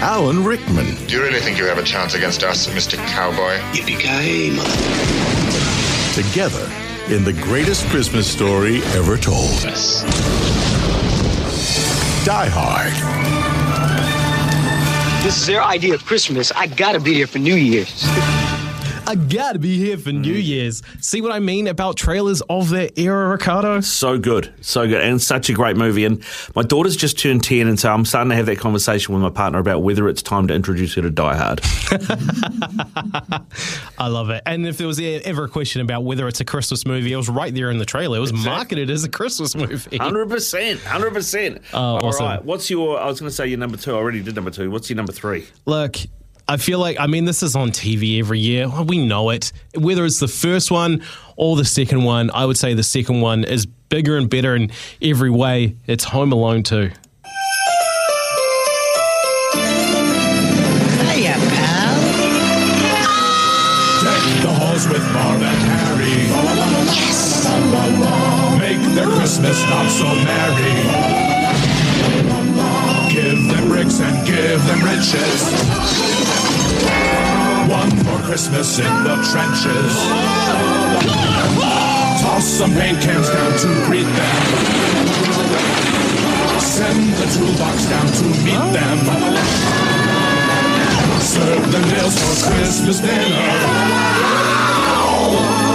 Alan 0.00 0.42
Rickman, 0.42 0.94
Do 1.06 1.16
you 1.16 1.22
really 1.22 1.40
think 1.40 1.58
you 1.58 1.66
have 1.66 1.76
a 1.76 1.82
chance 1.82 2.14
against 2.14 2.42
us, 2.44 2.66
Mr. 2.68 2.96
Cowboy? 3.08 3.58
Yippee-ki-yay, 3.74 4.56
mother. 4.56 6.22
together 6.22 6.81
in 7.08 7.24
the 7.24 7.32
greatest 7.32 7.86
Christmas 7.88 8.30
story 8.30 8.78
ever 8.94 9.16
told. 9.16 9.60
Die 12.24 12.48
Hard. 12.52 12.92
This 15.24 15.36
is 15.36 15.46
their 15.46 15.62
idea 15.62 15.94
of 15.94 16.04
Christmas. 16.04 16.52
I 16.52 16.66
gotta 16.66 17.00
be 17.00 17.14
here 17.14 17.26
for 17.26 17.38
New 17.38 17.54
Year's. 17.54 18.41
I 19.06 19.16
gotta 19.16 19.58
be 19.58 19.78
here 19.78 19.98
for 19.98 20.12
New 20.12 20.34
mm. 20.34 20.44
Year's. 20.44 20.82
See 21.00 21.20
what 21.20 21.32
I 21.32 21.40
mean 21.40 21.66
about 21.66 21.96
trailers 21.96 22.40
of 22.42 22.70
that 22.70 22.98
era, 22.98 23.28
Ricardo? 23.28 23.80
So 23.80 24.16
good, 24.18 24.52
so 24.60 24.86
good, 24.86 25.02
and 25.02 25.20
such 25.20 25.50
a 25.50 25.52
great 25.52 25.76
movie. 25.76 26.04
And 26.04 26.24
my 26.54 26.62
daughter's 26.62 26.96
just 26.96 27.18
turned 27.18 27.42
ten, 27.42 27.66
and 27.66 27.78
so 27.78 27.92
I'm 27.92 28.04
starting 28.04 28.30
to 28.30 28.36
have 28.36 28.46
that 28.46 28.58
conversation 28.58 29.12
with 29.12 29.22
my 29.22 29.30
partner 29.30 29.58
about 29.58 29.82
whether 29.82 30.08
it's 30.08 30.22
time 30.22 30.46
to 30.48 30.54
introduce 30.54 30.94
her 30.94 31.02
to 31.02 31.10
Die 31.10 31.36
Hard. 31.36 31.60
I 33.98 34.06
love 34.06 34.30
it. 34.30 34.42
And 34.46 34.66
if 34.66 34.78
there 34.78 34.86
was 34.86 35.00
ever 35.00 35.44
a 35.44 35.48
question 35.48 35.80
about 35.80 36.04
whether 36.04 36.28
it's 36.28 36.40
a 36.40 36.44
Christmas 36.44 36.86
movie, 36.86 37.12
it 37.12 37.16
was 37.16 37.28
right 37.28 37.52
there 37.52 37.70
in 37.70 37.78
the 37.78 37.84
trailer. 37.84 38.18
It 38.18 38.20
was 38.20 38.32
marketed 38.32 38.88
as 38.88 39.04
a 39.04 39.08
Christmas 39.08 39.56
movie. 39.56 39.96
Hundred 39.96 40.28
percent, 40.28 40.80
hundred 40.80 41.12
percent. 41.12 41.62
Oh, 41.72 41.78
All 41.78 42.06
awesome. 42.06 42.26
right, 42.26 42.44
what's 42.44 42.70
your? 42.70 43.00
I 43.00 43.06
was 43.06 43.18
going 43.18 43.30
to 43.30 43.34
say 43.34 43.48
your 43.48 43.58
number 43.58 43.76
two. 43.76 43.92
I 43.92 43.96
already 43.96 44.22
did 44.22 44.36
number 44.36 44.50
two. 44.50 44.70
What's 44.70 44.88
your 44.88 44.96
number 44.96 45.12
three? 45.12 45.46
Look, 45.66 45.96
I 46.48 46.56
feel 46.56 46.78
like, 46.78 46.98
I 46.98 47.06
mean, 47.06 47.24
this 47.24 47.42
is 47.42 47.54
on 47.56 47.70
TV 47.70 48.18
every 48.18 48.38
year. 48.40 48.68
We 48.68 49.04
know 49.04 49.30
it. 49.30 49.52
Whether 49.74 50.04
it's 50.04 50.20
the 50.20 50.28
first 50.28 50.70
one 50.70 51.02
or 51.36 51.56
the 51.56 51.64
second 51.64 52.02
one, 52.04 52.30
I 52.32 52.44
would 52.44 52.56
say 52.56 52.74
the 52.74 52.82
second 52.82 53.20
one 53.20 53.44
is 53.44 53.64
bigger 53.64 54.16
and 54.16 54.28
better 54.28 54.54
in 54.56 54.70
every 55.00 55.30
way. 55.30 55.76
It's 55.86 56.04
Home 56.04 56.32
Alone 56.32 56.62
2. 56.62 56.90
Hiya, 61.04 61.36
pal. 61.52 61.94
Deck 64.02 64.24
the 64.42 64.52
halls 64.52 64.88
with 64.88 65.04
Marv 65.12 65.42
and 65.42 65.62
Harry. 65.70 66.26
Yes! 66.92 67.46
Make 68.58 68.82
their 68.94 69.08
Christmas 69.16 69.62
not 69.70 69.88
so 69.90 70.06
merry. 70.26 70.74
Give 73.12 73.38
them 73.48 73.68
bricks 73.68 74.00
and 74.00 74.26
give 74.26 74.64
them 74.66 74.82
riches. 74.82 76.11
Christmas 78.32 78.78
in 78.78 79.04
the 79.04 79.14
trenches. 79.30 79.94
Toss 82.22 82.44
some 82.46 82.72
paint 82.72 82.98
cans 83.02 83.28
down 83.28 83.52
to 83.58 83.68
greet 83.84 84.06
them. 84.06 84.36
Send 86.58 87.12
the 87.20 87.26
toolbox 87.36 87.84
down 87.90 88.06
to 88.06 88.24
meet 88.42 88.64
them. 88.72 88.98
Serve 91.20 91.72
the 91.72 91.78
meals 91.92 92.16
for 92.16 92.50
Christmas 92.50 93.00
dinner. 93.00 93.52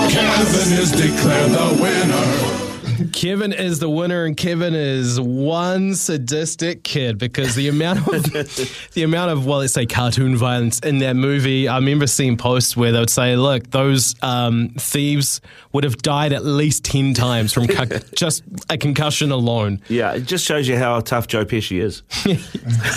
Kevin 0.09 0.73
is 0.79 0.91
declared 0.91 1.51
the 1.51 1.77
winner. 1.79 2.66
Kevin 3.13 3.53
is 3.53 3.79
the 3.79 3.89
winner, 3.89 4.25
and 4.25 4.35
Kevin 4.35 4.73
is 4.73 5.19
one 5.19 5.95
sadistic 5.95 6.83
kid 6.83 7.17
because 7.17 7.55
the 7.55 7.67
amount 7.67 7.99
of 7.99 8.23
the 8.93 9.03
amount 9.03 9.31
of 9.31 9.45
well, 9.45 9.59
let's 9.59 9.73
say 9.73 9.85
cartoon 9.85 10.35
violence 10.35 10.79
in 10.79 10.99
that 10.99 11.15
movie. 11.15 11.67
I 11.67 11.77
remember 11.77 12.07
seeing 12.07 12.37
posts 12.37 12.75
where 12.75 12.91
they 12.91 12.99
would 12.99 13.09
say, 13.09 13.35
"Look, 13.35 13.69
those 13.71 14.15
um, 14.21 14.69
thieves 14.77 15.41
would 15.73 15.83
have 15.83 15.97
died 15.97 16.33
at 16.33 16.43
least 16.45 16.83
ten 16.85 17.13
times 17.13 17.53
from 17.53 17.67
cu- 17.67 17.99
just 18.15 18.43
a 18.69 18.77
concussion 18.77 19.31
alone." 19.31 19.81
Yeah, 19.89 20.13
it 20.13 20.21
just 20.25 20.45
shows 20.45 20.67
you 20.67 20.77
how 20.77 20.99
tough 21.01 21.27
Joe 21.27 21.45
Pesci 21.45 21.81
is. 21.81 22.03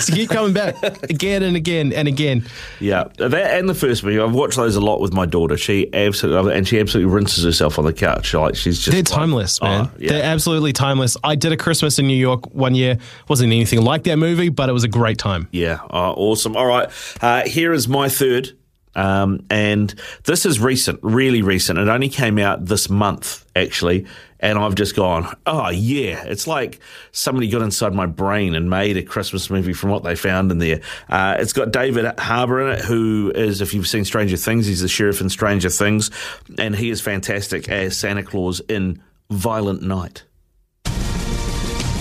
so 0.03 0.13
keep 0.13 0.29
coming 0.29 0.53
back 0.53 0.75
again 1.09 1.43
and 1.43 1.55
again 1.55 1.93
and 1.93 2.07
again. 2.07 2.45
Yeah, 2.79 3.05
that 3.17 3.33
and 3.57 3.69
the 3.69 3.75
first 3.75 4.03
movie. 4.03 4.19
I've 4.19 4.33
watched 4.33 4.57
those 4.57 4.75
a 4.75 4.81
lot 4.81 4.99
with 5.01 5.13
my 5.13 5.25
daughter. 5.25 5.57
She 5.57 5.93
absolutely 5.93 6.55
and 6.55 6.67
she 6.67 6.79
absolutely 6.79 7.13
rinses 7.13 7.43
herself 7.43 7.77
on 7.79 7.85
the 7.85 7.93
couch. 7.93 8.33
Like 8.33 8.55
she's 8.55 8.77
just 8.79 8.91
They're 8.91 9.01
like- 9.01 9.05
timeless, 9.21 9.61
man. 9.61 9.89
Oh, 9.90 9.90
yeah. 9.97 10.13
They're 10.13 10.23
absolutely 10.23 10.73
timeless. 10.73 11.17
I 11.23 11.35
did 11.35 11.51
a 11.51 11.57
Christmas 11.57 11.99
in 11.99 12.07
New 12.07 12.15
York 12.17 12.53
one 12.53 12.75
year. 12.75 12.97
wasn't 13.27 13.51
anything 13.51 13.81
like 13.81 14.03
that 14.03 14.17
movie, 14.17 14.49
but 14.49 14.69
it 14.69 14.73
was 14.73 14.83
a 14.83 14.89
great 14.89 15.17
time. 15.17 15.47
Yeah, 15.51 15.79
oh, 15.89 16.13
awesome. 16.13 16.55
All 16.55 16.65
right, 16.65 16.89
uh, 17.21 17.43
here 17.47 17.73
is 17.73 17.87
my 17.87 18.09
third. 18.09 18.51
Um, 18.95 19.45
and 19.49 19.93
this 20.25 20.45
is 20.45 20.59
recent, 20.59 20.99
really 21.01 21.41
recent. 21.41 21.79
It 21.79 21.87
only 21.87 22.09
came 22.09 22.37
out 22.37 22.65
this 22.65 22.89
month, 22.89 23.45
actually. 23.55 24.05
And 24.39 24.57
I've 24.57 24.73
just 24.73 24.95
gone, 24.95 25.33
oh, 25.45 25.69
yeah. 25.69 26.23
It's 26.23 26.47
like 26.47 26.79
somebody 27.11 27.47
got 27.47 27.61
inside 27.61 27.93
my 27.93 28.07
brain 28.07 28.55
and 28.55 28.69
made 28.69 28.97
a 28.97 29.03
Christmas 29.03 29.51
movie 29.51 29.73
from 29.73 29.91
what 29.91 30.03
they 30.03 30.15
found 30.15 30.51
in 30.51 30.57
there. 30.57 30.81
Uh, 31.07 31.37
it's 31.39 31.53
got 31.53 31.71
David 31.71 32.19
Harbour 32.19 32.67
in 32.67 32.79
it, 32.79 32.83
who 32.83 33.31
is, 33.35 33.61
if 33.61 33.73
you've 33.73 33.87
seen 33.87 34.03
Stranger 34.03 34.37
Things, 34.37 34.65
he's 34.65 34.81
the 34.81 34.87
sheriff 34.87 35.21
in 35.21 35.29
Stranger 35.29 35.69
Things. 35.69 36.09
And 36.57 36.75
he 36.75 36.89
is 36.89 37.01
fantastic 37.01 37.69
as 37.69 37.95
Santa 37.95 38.23
Claus 38.23 38.61
in 38.61 39.01
Violent 39.31 39.81
Night. 39.81 40.25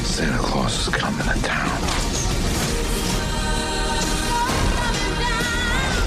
Santa 0.03 0.39
Claus 0.39 0.89
is 0.89 0.95
coming 0.95 1.21
to 1.21 1.43
town. 1.43 1.81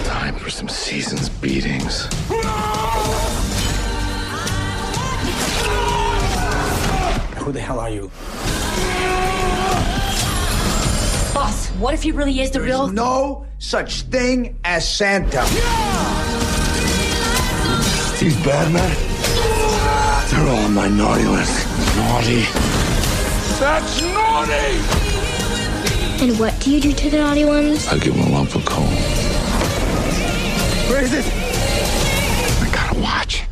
Time 0.03 0.35
for 0.35 0.49
some 0.49 0.67
season's 0.67 1.29
beatings. 1.29 2.07
Who 7.37 7.51
the 7.51 7.59
hell 7.59 7.79
are 7.79 7.89
you? 7.89 8.11
Boss, 11.33 11.69
what 11.79 11.93
if 11.93 12.03
he 12.03 12.11
really 12.11 12.39
is 12.41 12.51
the 12.51 12.59
There 12.59 12.67
real? 12.67 12.85
is 12.87 12.91
no 12.93 13.45
such 13.59 14.03
thing 14.03 14.59
as 14.63 14.87
Santa. 14.87 15.41
These 18.19 18.35
bad 18.45 18.71
men, 18.71 18.95
they're 20.43 20.53
all 20.53 20.65
on 20.65 20.73
my 20.73 20.87
naughty 20.87 21.23
list. 21.23 21.67
Naughty. 21.95 22.41
That's 23.59 24.01
naughty! 24.01 24.77
And 26.23 26.39
what 26.39 26.59
do 26.59 26.71
you 26.71 26.81
do 26.81 26.91
to 26.91 27.09
the 27.09 27.17
naughty 27.17 27.45
ones? 27.45 27.87
I 27.87 27.97
give 27.97 28.13
them 28.13 28.27
a 28.27 28.29
lump 28.29 28.55
of 28.55 28.65
coal. 28.65 28.83
Where 30.89 31.03
is 31.03 31.13
it? 31.13 31.25
I 32.61 32.69
gotta 32.73 32.99
watch. 32.99 33.42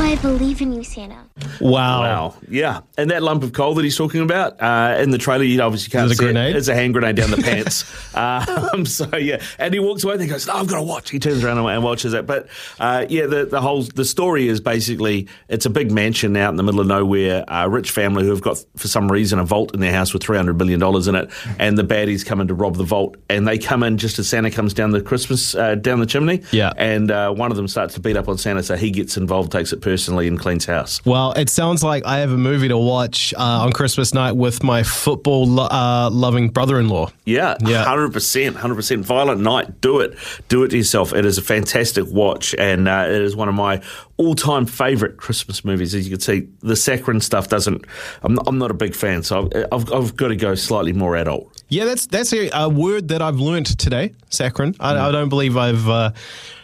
I 0.00 0.14
believe 0.22 0.62
in 0.62 0.72
you, 0.72 0.84
Santa. 0.84 1.24
Wow. 1.60 2.00
Wow. 2.00 2.34
Yeah. 2.48 2.80
And 2.96 3.10
that 3.10 3.22
lump 3.22 3.42
of 3.42 3.52
coal 3.52 3.74
that 3.74 3.84
he's 3.84 3.96
talking 3.96 4.20
about 4.20 4.60
uh, 4.60 4.96
in 5.00 5.10
the 5.10 5.18
trailer, 5.18 5.42
you 5.44 5.60
obviously 5.60 5.90
can't 5.90 6.06
Is 6.06 6.12
it 6.12 6.14
a 6.14 6.16
see 6.18 6.24
grenade? 6.24 6.56
It's 6.56 6.68
a 6.68 6.74
hand 6.74 6.92
grenade 6.92 7.16
down 7.16 7.30
the 7.30 7.38
pants. 7.38 7.84
um, 8.14 8.86
so, 8.86 9.16
yeah. 9.16 9.42
And 9.58 9.74
he 9.74 9.80
walks 9.80 10.04
away 10.04 10.14
and 10.14 10.22
he 10.22 10.28
goes, 10.28 10.46
no, 10.46 10.54
I've 10.54 10.68
got 10.68 10.76
to 10.76 10.82
watch. 10.82 11.10
He 11.10 11.18
turns 11.18 11.42
around 11.42 11.58
and 11.58 11.82
watches 11.82 12.14
it. 12.14 12.26
But, 12.26 12.48
uh, 12.78 13.06
yeah, 13.08 13.26
the, 13.26 13.46
the 13.46 13.60
whole 13.60 13.82
the 13.82 14.04
story 14.04 14.48
is 14.48 14.60
basically 14.60 15.28
it's 15.48 15.66
a 15.66 15.70
big 15.70 15.90
mansion 15.90 16.36
out 16.36 16.50
in 16.50 16.56
the 16.56 16.62
middle 16.62 16.80
of 16.80 16.86
nowhere, 16.86 17.44
a 17.48 17.68
rich 17.68 17.90
family 17.90 18.24
who 18.24 18.30
have 18.30 18.42
got, 18.42 18.64
for 18.76 18.88
some 18.88 19.10
reason, 19.10 19.38
a 19.38 19.44
vault 19.44 19.74
in 19.74 19.80
their 19.80 19.92
house 19.92 20.12
with 20.12 20.22
$300 20.22 20.56
million 20.56 20.82
in 21.08 21.14
it. 21.14 21.30
And 21.58 21.76
the 21.76 21.84
baddies 21.84 22.24
come 22.24 22.40
in 22.40 22.48
to 22.48 22.54
rob 22.54 22.76
the 22.76 22.84
vault. 22.84 23.16
And 23.28 23.48
they 23.48 23.58
come 23.58 23.82
in 23.82 23.98
just 23.98 24.18
as 24.20 24.28
Santa 24.28 24.50
comes 24.50 24.74
down 24.74 24.92
the 24.92 25.02
Christmas, 25.02 25.54
uh, 25.54 25.74
down 25.74 25.98
the 25.98 26.06
chimney. 26.06 26.42
Yeah. 26.52 26.72
And 26.76 27.10
uh, 27.10 27.32
one 27.32 27.50
of 27.50 27.56
them 27.56 27.66
starts 27.66 27.94
to 27.94 28.00
beat 28.00 28.16
up 28.16 28.28
on 28.28 28.38
Santa. 28.38 28.62
So 28.62 28.76
he 28.76 28.90
gets 28.90 29.16
involved, 29.16 29.50
takes 29.50 29.72
it 29.72 29.80
personally, 29.88 30.28
and 30.28 30.38
cleans 30.38 30.66
house. 30.66 31.00
Well, 31.06 31.32
it 31.32 31.48
sounds 31.48 31.82
like 31.82 32.04
I 32.04 32.18
have 32.18 32.30
a 32.30 32.36
movie 32.36 32.68
to 32.68 32.76
watch 32.76 33.32
uh, 33.34 33.64
on 33.64 33.72
Christmas 33.72 34.12
night 34.12 34.32
with 34.32 34.62
my 34.62 34.82
football 34.82 35.46
lo- 35.46 35.68
uh, 35.70 36.10
loving 36.12 36.50
brother 36.50 36.78
in 36.78 36.88
law. 36.90 37.10
Yeah, 37.24 37.56
Yeah. 37.64 37.84
hundred 37.84 38.12
percent, 38.12 38.56
hundred 38.56 38.74
percent. 38.74 39.04
Violent 39.06 39.40
Night, 39.40 39.80
do 39.80 40.00
it, 40.00 40.18
do 40.48 40.62
it 40.64 40.68
to 40.68 40.76
yourself. 40.76 41.14
It 41.14 41.24
is 41.24 41.38
a 41.38 41.42
fantastic 41.42 42.04
watch, 42.08 42.54
and 42.58 42.86
uh, 42.86 43.06
it 43.08 43.22
is 43.22 43.34
one 43.34 43.48
of 43.48 43.54
my 43.54 43.80
all-time 44.18 44.66
favorite 44.66 45.16
Christmas 45.16 45.64
movies. 45.64 45.94
As 45.94 46.06
you 46.06 46.16
can 46.16 46.20
see, 46.20 46.48
the 46.60 46.74
saccharine 46.76 47.20
stuff 47.20 47.48
doesn't. 47.48 47.84
I'm 48.22 48.34
not, 48.34 48.44
I'm 48.48 48.58
not 48.58 48.70
a 48.70 48.74
big 48.74 48.94
fan, 48.94 49.22
so 49.22 49.48
I've, 49.54 49.64
I've, 49.72 49.92
I've 49.92 50.16
got 50.16 50.28
to 50.28 50.36
go 50.36 50.54
slightly 50.54 50.92
more 50.92 51.16
adult. 51.16 51.62
Yeah, 51.68 51.84
that's 51.84 52.06
that's 52.06 52.32
a, 52.32 52.50
a 52.52 52.68
word 52.68 53.08
that 53.08 53.22
I've 53.22 53.38
learnt 53.38 53.78
today, 53.78 54.14
saccharin. 54.30 54.74
I, 54.80 55.08
I 55.08 55.12
don't 55.12 55.28
believe 55.28 55.56
I've 55.56 55.88
uh, 55.88 56.10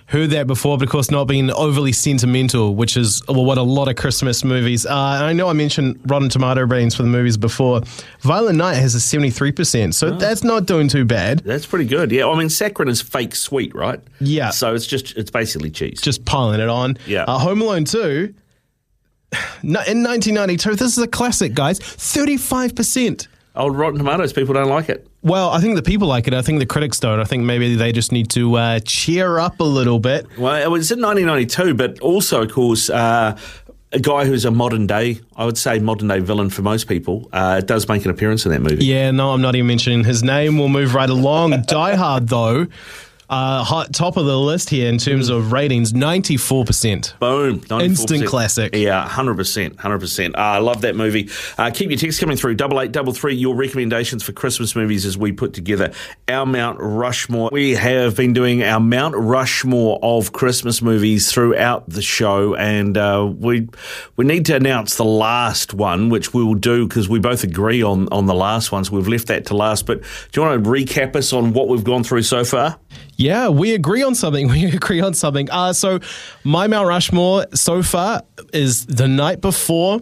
heard 0.06 0.30
that 0.30 0.46
before, 0.46 0.78
but 0.78 0.84
of 0.84 0.90
course, 0.90 1.10
not 1.10 1.24
being 1.24 1.50
overly 1.50 1.92
sentimental, 1.92 2.74
which 2.74 2.96
is 2.96 3.22
well, 3.28 3.44
what 3.44 3.58
a 3.58 3.62
lot 3.62 3.88
of 3.88 3.96
Christmas 3.96 4.44
movies. 4.44 4.84
Uh, 4.86 4.90
and 4.90 5.24
I 5.24 5.32
know 5.32 5.48
I 5.48 5.52
mentioned 5.52 6.00
Rotten 6.06 6.28
Tomato 6.28 6.66
ratings 6.66 6.94
for 6.94 7.02
the 7.02 7.08
movies 7.08 7.36
before. 7.36 7.80
Violent 8.20 8.58
Night 8.58 8.74
has 8.74 8.94
a 8.94 9.00
seventy 9.00 9.30
three 9.30 9.52
percent, 9.52 9.94
so 9.94 10.10
that's 10.10 10.44
not 10.44 10.66
doing 10.66 10.88
too 10.88 11.04
bad. 11.04 11.40
That's 11.40 11.66
pretty 11.66 11.86
good. 11.86 12.10
Yeah, 12.12 12.28
I 12.28 12.38
mean, 12.38 12.48
saccharin 12.48 12.88
is 12.88 13.00
fake 13.00 13.34
sweet, 13.34 13.74
right? 13.74 14.00
Yeah. 14.20 14.50
So 14.50 14.74
it's 14.74 14.86
just 14.86 15.16
it's 15.16 15.30
basically 15.30 15.70
cheese. 15.70 16.00
Just 16.00 16.24
piling 16.24 16.60
it 16.60 16.68
on. 16.68 16.98
Yeah. 17.06 17.24
Uh, 17.24 17.38
Home 17.38 17.62
Alone 17.62 17.84
two. 17.84 18.34
In 19.62 19.72
1992, 19.72 20.76
this 20.76 20.96
is 20.96 21.02
a 21.02 21.08
classic, 21.08 21.54
guys. 21.54 21.80
35%. 21.80 23.26
Old 23.56 23.76
Rotten 23.76 23.98
Tomatoes, 23.98 24.32
people 24.32 24.54
don't 24.54 24.68
like 24.68 24.88
it. 24.88 25.06
Well, 25.22 25.50
I 25.50 25.60
think 25.60 25.76
the 25.76 25.82
people 25.82 26.08
like 26.08 26.26
it. 26.26 26.34
I 26.34 26.42
think 26.42 26.58
the 26.58 26.66
critics 26.66 26.98
don't. 26.98 27.20
I 27.20 27.24
think 27.24 27.44
maybe 27.44 27.76
they 27.76 27.92
just 27.92 28.10
need 28.10 28.28
to 28.30 28.56
uh, 28.56 28.80
cheer 28.80 29.38
up 29.38 29.60
a 29.60 29.64
little 29.64 30.00
bit. 30.00 30.26
Well, 30.36 30.60
it 30.60 30.68
was 30.70 30.90
in 30.90 31.00
1992, 31.00 31.74
but 31.74 32.00
also, 32.00 32.42
of 32.42 32.52
course, 32.52 32.90
uh, 32.90 33.38
a 33.92 34.00
guy 34.00 34.24
who's 34.24 34.44
a 34.44 34.50
modern 34.50 34.88
day, 34.88 35.20
I 35.36 35.44
would 35.44 35.56
say 35.56 35.78
modern 35.78 36.08
day 36.08 36.18
villain 36.18 36.50
for 36.50 36.62
most 36.62 36.88
people, 36.88 37.28
uh, 37.32 37.60
does 37.60 37.88
make 37.88 38.04
an 38.04 38.10
appearance 38.10 38.44
in 38.44 38.50
that 38.50 38.60
movie. 38.60 38.84
Yeah, 38.84 39.12
no, 39.12 39.30
I'm 39.30 39.40
not 39.40 39.54
even 39.54 39.68
mentioning 39.68 40.02
his 40.02 40.24
name. 40.24 40.58
We'll 40.58 40.68
move 40.68 40.94
right 40.94 41.08
along. 41.08 41.62
Die 41.66 41.94
Hard, 41.94 42.28
though, 42.28 42.66
uh, 43.28 43.64
hot, 43.64 43.92
top 43.92 44.16
of 44.16 44.26
the 44.26 44.38
list 44.38 44.70
here 44.70 44.88
in 44.88 44.98
terms 44.98 45.28
of 45.28 45.52
ratings, 45.52 45.92
94%. 45.92 47.18
Boom. 47.18 47.60
94%. 47.60 47.82
Instant 47.82 48.26
classic. 48.26 48.74
Yeah, 48.74 49.08
100%. 49.08 49.76
100%. 49.76 50.34
Uh, 50.34 50.38
I 50.38 50.58
love 50.58 50.82
that 50.82 50.96
movie. 50.96 51.30
Uh, 51.56 51.70
keep 51.72 51.90
your 51.90 51.98
texts 51.98 52.20
coming 52.20 52.36
through. 52.36 52.54
Double 52.54 52.80
eight, 52.80 52.92
double 52.92 53.12
three, 53.12 53.34
your 53.34 53.54
recommendations 53.54 54.22
for 54.22 54.32
Christmas 54.32 54.76
movies 54.76 55.06
as 55.06 55.16
we 55.16 55.32
put 55.32 55.54
together 55.54 55.92
our 56.28 56.46
Mount 56.46 56.78
Rushmore. 56.80 57.50
We 57.52 57.72
have 57.72 58.16
been 58.16 58.32
doing 58.32 58.62
our 58.62 58.80
Mount 58.80 59.14
Rushmore 59.16 59.98
of 60.02 60.32
Christmas 60.32 60.82
movies 60.82 61.32
throughout 61.32 61.88
the 61.88 62.02
show, 62.02 62.54
and 62.54 62.96
uh, 62.96 63.30
we 63.36 63.68
we 64.16 64.24
need 64.24 64.46
to 64.46 64.56
announce 64.56 64.96
the 64.96 65.04
last 65.04 65.74
one, 65.74 66.08
which 66.08 66.34
we 66.34 66.44
will 66.44 66.54
do 66.54 66.86
because 66.86 67.08
we 67.08 67.18
both 67.18 67.44
agree 67.44 67.82
on, 67.82 68.08
on 68.12 68.26
the 68.26 68.34
last 68.34 68.72
one, 68.72 68.84
so 68.84 68.94
we've 68.94 69.08
left 69.08 69.28
that 69.28 69.46
to 69.46 69.56
last. 69.56 69.86
But 69.86 70.02
do 70.02 70.40
you 70.40 70.46
want 70.46 70.62
to 70.62 70.70
recap 70.70 71.16
us 71.16 71.32
on 71.32 71.52
what 71.52 71.68
we've 71.68 71.84
gone 71.84 72.04
through 72.04 72.22
so 72.22 72.44
far? 72.44 72.78
Yeah, 73.16 73.48
we 73.48 73.74
agree 73.74 74.02
on 74.02 74.14
something. 74.14 74.48
We 74.54 74.66
agree 74.66 75.00
on 75.00 75.14
something. 75.14 75.50
Uh, 75.50 75.72
so, 75.72 76.00
my 76.44 76.66
Mount 76.66 76.86
Rushmore 76.86 77.46
so 77.54 77.82
far 77.82 78.22
is 78.52 78.86
The 78.86 79.08
Night 79.08 79.40
Before, 79.40 80.00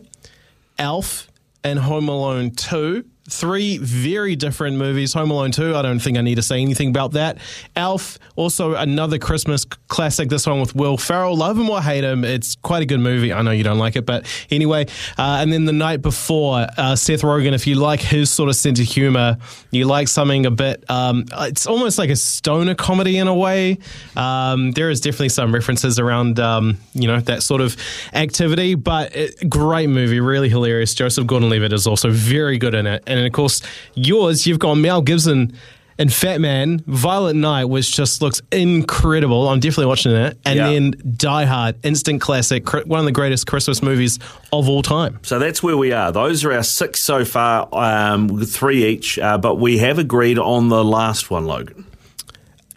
Elf, 0.79 1.29
and 1.65 1.79
Home 1.79 2.09
Alone 2.09 2.51
2. 2.51 3.05
Three 3.29 3.79
very 3.79 4.35
different 4.35 4.77
movies. 4.77 5.15
Home 5.15 5.31
Alone 5.31 5.53
2, 5.53 5.77
I 5.77 5.83
don't 5.83 6.01
think 6.01 6.19
I 6.19 6.23
need 6.23 6.35
to 6.35 6.43
say 6.43 6.61
anything 6.61 6.89
about 6.89 7.13
that. 7.13 7.39
Elf, 7.77 8.19
also 8.35 8.75
another 8.75 9.17
Christmas 9.19 9.65
classic, 9.65 10.29
this 10.29 10.45
one 10.45 10.61
with 10.61 10.75
Will 10.75 10.97
Ferrell. 10.97 11.37
Love 11.37 11.57
him 11.57 11.71
or 11.71 11.81
hate 11.81 12.03
him, 12.03 12.25
it's 12.25 12.57
quite 12.57 12.83
a 12.83 12.87
good 12.87 12.99
movie. 12.99 13.33
I 13.33 13.43
know 13.43 13.53
you 13.53 13.63
don't 13.63 13.79
like 13.79 13.95
it, 13.95 14.07
but 14.07 14.27
anyway. 14.51 14.87
Uh, 15.17 15.39
and 15.41 15.53
then 15.53 15.67
The 15.67 15.73
Night 15.73 16.03
Before, 16.03 16.67
uh, 16.77 16.97
Seth 16.97 17.23
Rogen, 17.23 17.53
if 17.53 17.65
you 17.67 17.77
like 17.77 18.01
his 18.01 18.29
sort 18.29 18.49
of 18.49 18.57
sense 18.57 18.81
of 18.81 18.87
humor, 18.87 19.39
you 19.71 19.85
like 19.85 20.09
something 20.09 20.45
a 20.45 20.51
bit, 20.51 20.85
um, 20.91 21.25
it's 21.33 21.67
almost 21.67 21.99
like 21.99 22.11
a 22.11 22.17
stoner 22.17 22.75
comedy 22.75 23.19
in 23.19 23.29
a 23.29 23.35
way. 23.35 23.79
Um, 24.17 24.73
there 24.73 24.91
is 24.91 25.01
definitely 25.01 25.29
some 25.29 25.55
references 25.55 26.01
around, 26.01 26.41
um, 26.41 26.79
you 26.93 27.07
know, 27.07 27.21
that 27.21 27.45
sort 27.45 27.61
of 27.61 27.77
activity, 28.15 28.75
but 28.75 29.15
it, 29.15 29.49
great 29.49 29.89
movie, 29.89 30.19
really 30.19 30.49
hilarious. 30.49 30.93
Joseph 30.93 31.27
Gordon 31.27 31.49
Levitt 31.51 31.73
is 31.73 31.87
also 31.87 32.11
very 32.11 32.59
good 32.59 32.75
in 32.75 32.87
it. 32.87 33.05
And 33.13 33.22
of 33.27 33.33
course, 33.33 33.63
yours, 33.95 34.47
you've 34.47 34.59
got 34.59 34.75
Mel 34.75 35.03
Gibson 35.03 35.53
and 35.99 36.13
Fat 36.13 36.41
Man, 36.41 36.83
Violent 36.87 37.39
Night, 37.39 37.67
which 37.67 37.95
just 37.95 38.23
looks 38.23 38.41
incredible. 38.51 39.49
I'm 39.49 39.61
definitely 39.61 39.87
watching 39.87 40.13
it. 40.13 40.39
And 40.45 40.57
Yeah. 40.57 40.71
then 40.71 40.95
Die 41.17 41.45
Hard, 41.45 41.77
instant 41.85 42.21
classic, 42.21 42.73
one 42.87 42.99
of 43.01 43.05
the 43.05 43.13
greatest 43.13 43.47
Christmas 43.47 43.83
movies 43.83 44.19
of 44.53 44.69
all 44.69 44.83
time. 44.83 45.19
So 45.23 45.39
that's 45.39 45.63
where 45.63 45.77
we 45.77 45.93
are. 45.93 46.11
Those 46.11 46.45
are 46.45 46.53
our 46.53 46.63
six 46.63 47.03
so 47.03 47.25
far, 47.25 47.69
um, 47.73 48.41
three 48.45 48.85
each, 48.85 49.19
uh, 49.19 49.37
but 49.39 49.57
we 49.57 49.79
have 49.79 49.99
agreed 49.99 50.39
on 50.39 50.71
the 50.71 50.83
last 50.83 51.31
one, 51.31 51.45
Logan. 51.45 51.85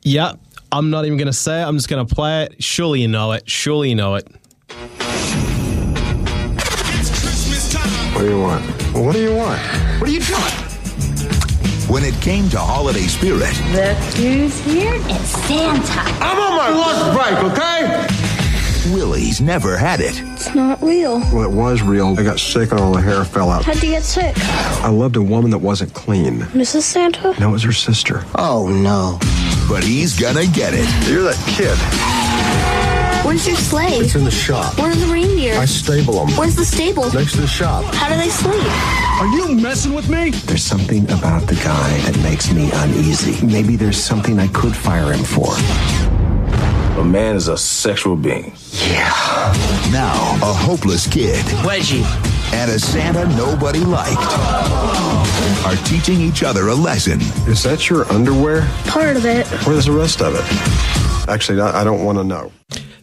Yeah, 0.03 0.33
I'm 0.71 0.89
not 0.89 1.05
even 1.05 1.17
going 1.17 1.27
to 1.27 1.33
say 1.33 1.61
it. 1.61 1.65
I'm 1.65 1.77
just 1.77 1.87
going 1.87 2.05
to 2.05 2.13
play 2.13 2.43
it. 2.43 2.61
Surely 2.61 3.01
you 3.01 3.07
know 3.07 3.31
it. 3.31 3.49
Surely 3.49 3.89
you 3.89 3.95
know 3.95 4.15
it. 4.15 4.27
What 8.15 8.21
do 8.21 8.29
you 8.29 8.39
want? 8.39 8.63
What 8.95 9.11
do 9.13 9.19
you 9.21 9.35
want? 9.35 9.59
What 9.99 10.09
are 10.09 10.13
you 10.13 10.21
doing? 10.21 10.41
When 11.89 12.01
it 12.05 12.13
came 12.21 12.47
to 12.49 12.57
holiday 12.57 13.07
spirit, 13.07 13.51
Look 13.73 13.97
who's 14.15 14.57
here. 14.61 14.93
It's 14.95 15.29
Santa. 15.45 15.99
I'm 16.23 16.39
on 16.39 16.55
my 16.55 16.69
lunch 16.69 17.13
break, 17.13 17.51
okay? 17.51 18.93
Willie's 18.95 19.41
never 19.41 19.75
had 19.75 19.99
it. 19.99 20.21
It's 20.31 20.55
not 20.55 20.81
real. 20.81 21.19
Well, 21.33 21.43
it 21.43 21.51
was 21.51 21.81
real. 21.81 22.17
I 22.17 22.23
got 22.23 22.39
sick 22.39 22.71
and 22.71 22.79
all 22.79 22.93
the 22.93 23.01
hair 23.01 23.25
fell 23.25 23.49
out. 23.49 23.65
How'd 23.65 23.83
you 23.83 23.91
get 23.91 24.03
sick? 24.03 24.33
I 24.37 24.89
loved 24.89 25.17
a 25.17 25.21
woman 25.21 25.51
that 25.51 25.57
wasn't 25.59 25.93
clean. 25.93 26.39
Mrs. 26.53 26.83
Santa? 26.83 27.37
No, 27.37 27.49
it 27.49 27.51
was 27.51 27.63
her 27.63 27.73
sister. 27.73 28.23
Oh 28.35 28.69
no. 28.69 29.19
But 29.67 29.83
he's 29.83 30.17
gonna 30.17 30.45
get 30.47 30.73
it. 30.73 30.87
You're 31.09 31.23
that 31.23 31.35
kid. 31.47 31.77
Where's 33.25 33.47
your 33.47 33.55
sleigh? 33.57 33.97
It's 33.97 34.15
in 34.15 34.23
the 34.23 34.31
shop. 34.31 34.77
Where's 34.77 34.99
the 34.99 35.11
reindeer? 35.11 35.55
I 35.55 35.65
stable 35.65 36.25
them. 36.25 36.37
Where's 36.37 36.55
the 36.55 36.63
stable? 36.63 37.11
Next 37.11 37.33
to 37.33 37.41
the 37.41 37.47
shop. 37.47 37.83
How 37.95 38.07
do 38.07 38.15
they 38.15 38.29
sleep? 38.29 38.63
Are 39.19 39.27
you 39.27 39.55
messing 39.55 39.93
with 39.93 40.09
me? 40.09 40.29
There's 40.29 40.63
something 40.63 41.05
about 41.05 41.47
the 41.47 41.55
guy 41.55 41.97
that 42.01 42.17
makes 42.21 42.51
me 42.53 42.69
uneasy. 42.71 43.43
Maybe 43.45 43.75
there's 43.77 43.97
something 44.01 44.39
I 44.39 44.47
could 44.49 44.75
fire 44.75 45.11
him 45.11 45.23
for. 45.23 45.47
A 46.99 47.03
man 47.03 47.35
is 47.35 47.47
a 47.47 47.57
sexual 47.57 48.15
being. 48.15 48.53
Yeah. 48.89 49.09
Now, 49.91 50.13
a 50.43 50.53
hopeless 50.53 51.07
kid 51.07 51.43
Wedgie. 51.65 52.05
and 52.53 52.69
a 52.71 52.79
Santa 52.79 53.27
nobody 53.35 53.79
liked 53.79 54.21
are 55.65 55.75
teaching 55.83 56.21
each 56.21 56.43
other 56.43 56.67
a 56.67 56.75
lesson. 56.75 57.19
Is 57.49 57.63
that 57.63 57.89
your 57.89 58.05
underwear? 58.11 58.61
Part 58.85 59.17
of 59.17 59.25
it. 59.25 59.47
Where's 59.65 59.85
the 59.85 59.91
rest 59.91 60.21
of 60.21 60.35
it? 60.35 61.27
Actually, 61.27 61.59
I 61.59 61.81
I 61.81 61.83
don't 61.83 62.05
want 62.05 62.17
to 62.19 62.23
know. 62.23 62.51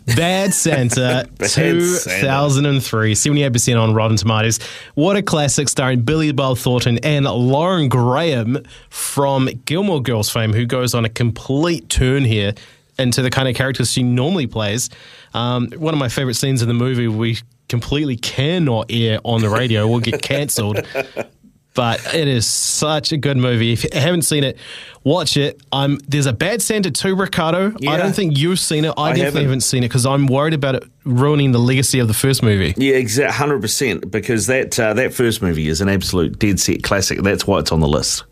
Bad 0.07 0.55
Santa, 0.55 1.29
Bad 1.39 1.51
Santa. 1.51 2.21
2003, 2.21 3.15
78% 3.15 3.81
on 3.81 3.95
Rotten 3.95 4.17
Tomatoes. 4.17 4.59
What 4.95 5.17
a 5.17 5.23
classic 5.23 5.69
starring 5.69 6.03
Billy 6.03 6.33
Bob 6.33 6.59
Thornton 6.59 6.99
and 6.99 7.25
Lauren 7.25 7.89
Graham 7.89 8.63
from 8.91 9.49
Gilmore 9.65 10.03
Girls 10.03 10.31
fame, 10.31 10.53
who 10.53 10.67
goes 10.67 10.95
on 10.95 11.05
a 11.05 11.09
complete 11.09 11.89
turn 11.89 12.25
here 12.25 12.53
into 12.99 13.23
the 13.23 13.31
kind 13.31 13.49
of 13.49 13.55
characters 13.55 13.91
she 13.93 14.03
normally 14.03 14.47
plays. 14.47 14.91
Um, 15.35 15.71
one 15.77 15.95
of 15.95 15.99
my 15.99 16.09
favorite 16.09 16.35
scenes 16.35 16.63
in 16.63 16.69
the 16.69 16.75
movie 16.75 17.09
we 17.09 17.39
completely 17.69 18.17
cannot 18.17 18.87
air 18.91 19.19
on 19.25 19.41
the 19.41 19.49
radio, 19.49 19.87
will 19.87 20.01
get 20.01 20.21
cancelled. 20.21 20.87
But 21.75 22.15
it 22.15 22.29
is 22.29 22.47
such 22.47 23.13
a 23.13 23.17
good 23.17 23.39
movie. 23.39 23.73
If 23.73 23.85
you 23.85 23.91
haven't 23.95 24.23
seen 24.23 24.45
it, 24.45 24.59
watch 25.05 25.39
it. 25.39 25.61
Um, 25.73 25.99
there's 26.07 26.27
a 26.27 26.33
Bad 26.33 26.61
Santa 26.61 26.91
2, 26.91 27.17
Ricardo. 27.17 27.75
Yeah. 27.79 27.93
I 27.93 27.97
don't 27.97 28.15
think 28.15 28.37
you've 28.37 28.59
seen 28.59 28.85
it. 28.85 28.93
I, 28.97 29.03
I 29.03 29.09
definitely 29.09 29.25
haven't. 29.25 29.43
haven't 29.43 29.61
seen 29.63 29.83
it 29.83 29.89
because 29.89 30.05
I'm 30.05 30.27
worried 30.27 30.53
about 30.53 30.75
it 30.75 30.85
ruining 31.05 31.53
the 31.53 31.59
legacy 31.59 31.99
of 31.99 32.09
the 32.09 32.15
first 32.15 32.43
movie. 32.43 32.75
Yeah, 32.77 32.97
exactly, 32.97 33.35
hundred 33.35 33.63
percent. 33.63 34.11
Because 34.11 34.47
that 34.49 34.79
uh, 34.79 34.93
that 34.95 35.15
first 35.15 35.41
movie 35.41 35.69
is 35.69 35.81
an 35.81 35.89
absolute 35.89 36.39
dead 36.39 36.61
set 36.61 36.83
classic. 36.83 37.21
That's 37.23 37.47
why 37.47 37.61
it's 37.61 37.73
on 37.73 37.81
the 37.81 37.89
list. 37.89 38.25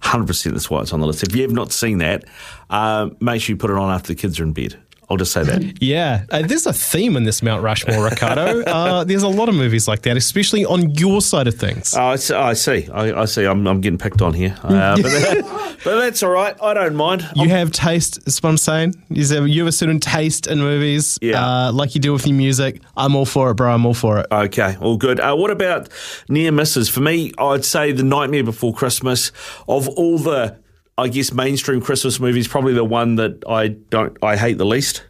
Hundred 0.00 0.26
percent. 0.26 0.54
That's 0.54 0.68
why 0.68 0.82
it's 0.82 0.92
on 0.92 1.00
the 1.00 1.06
list. 1.06 1.22
If 1.22 1.34
you 1.34 1.42
have 1.42 1.52
not 1.52 1.72
seen 1.72 1.98
that, 1.98 2.24
uh, 2.68 3.08
make 3.20 3.40
sure 3.40 3.54
you 3.54 3.56
put 3.56 3.70
it 3.70 3.76
on 3.78 3.90
after 3.90 4.08
the 4.08 4.14
kids 4.14 4.38
are 4.38 4.42
in 4.42 4.52
bed. 4.52 4.78
I'll 5.08 5.16
just 5.16 5.32
say 5.32 5.44
that. 5.44 5.62
Yeah, 5.82 6.24
uh, 6.30 6.42
there's 6.42 6.66
a 6.66 6.72
theme 6.72 7.16
in 7.16 7.24
this 7.24 7.42
Mount 7.42 7.62
Rushmore, 7.62 8.04
Ricardo. 8.04 8.62
uh, 8.66 9.04
there's 9.04 9.22
a 9.22 9.28
lot 9.28 9.48
of 9.48 9.54
movies 9.54 9.86
like 9.86 10.02
that, 10.02 10.16
especially 10.16 10.64
on 10.64 10.90
your 10.90 11.20
side 11.20 11.46
of 11.46 11.54
things. 11.54 11.94
Oh, 11.96 12.02
I 12.06 12.16
see. 12.16 12.34
I 12.34 12.52
see. 12.54 12.88
I, 12.90 13.22
I 13.22 13.24
see. 13.26 13.44
I'm, 13.44 13.66
I'm 13.66 13.80
getting 13.80 13.98
picked 13.98 14.20
on 14.22 14.32
here, 14.34 14.56
uh, 14.64 14.96
but, 15.00 15.02
that- 15.02 15.76
but 15.84 16.00
that's 16.00 16.22
all 16.22 16.30
right. 16.30 16.56
I 16.60 16.74
don't 16.74 16.96
mind. 16.96 17.28
You 17.36 17.48
have 17.50 17.70
taste, 17.70 18.18
is 18.26 18.42
what 18.42 18.50
I'm 18.50 18.56
saying. 18.56 18.94
Is 19.10 19.28
there, 19.28 19.46
you 19.46 19.60
have 19.62 19.68
a 19.68 19.72
certain 19.72 20.00
taste 20.00 20.46
in 20.48 20.58
movies, 20.58 21.18
Yeah. 21.22 21.44
uh, 21.68 21.72
like 21.72 21.94
you 21.94 22.00
do 22.00 22.12
with 22.12 22.26
your 22.26 22.36
music. 22.36 22.80
I'm 22.96 23.14
all 23.14 23.26
for 23.26 23.50
it, 23.50 23.54
bro. 23.54 23.72
I'm 23.72 23.86
all 23.86 23.94
for 23.94 24.18
it. 24.18 24.26
Okay, 24.32 24.76
all 24.80 24.96
good. 24.96 25.20
Uh, 25.20 25.36
what 25.36 25.50
about 25.50 25.88
near 26.28 26.50
misses? 26.50 26.88
For 26.88 27.00
me, 27.00 27.32
I'd 27.38 27.64
say 27.64 27.92
The 27.92 28.02
Nightmare 28.02 28.42
Before 28.44 28.72
Christmas. 28.74 29.30
Of 29.68 29.88
all 29.90 30.18
the, 30.18 30.56
I 30.98 31.08
guess, 31.08 31.32
mainstream 31.32 31.80
Christmas 31.80 32.18
movies, 32.18 32.48
probably 32.48 32.72
the 32.72 32.84
one 32.84 33.16
that 33.16 33.42
I 33.48 33.68
don't, 33.68 34.16
I 34.22 34.36
hate 34.36 34.58
the 34.58 34.64
least. 34.64 35.04